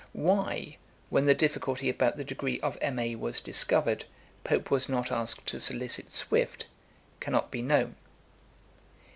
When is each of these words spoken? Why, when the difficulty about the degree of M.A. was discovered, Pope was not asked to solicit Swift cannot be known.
Why, 0.13 0.77
when 1.11 1.27
the 1.27 1.35
difficulty 1.35 1.87
about 1.87 2.17
the 2.17 2.23
degree 2.23 2.59
of 2.61 2.75
M.A. 2.81 3.15
was 3.15 3.39
discovered, 3.39 4.05
Pope 4.43 4.71
was 4.71 4.89
not 4.89 5.11
asked 5.11 5.45
to 5.49 5.59
solicit 5.59 6.11
Swift 6.11 6.65
cannot 7.19 7.51
be 7.51 7.61
known. 7.61 7.95